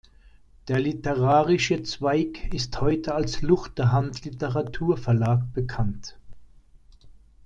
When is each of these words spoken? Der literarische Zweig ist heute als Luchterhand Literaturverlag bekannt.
Der 0.67 0.79
literarische 0.79 1.83
Zweig 1.83 2.51
ist 2.51 2.81
heute 2.81 3.13
als 3.13 3.43
Luchterhand 3.43 4.25
Literaturverlag 4.25 5.43
bekannt. 5.53 6.17